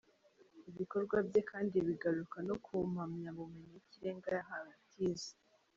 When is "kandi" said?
1.51-1.75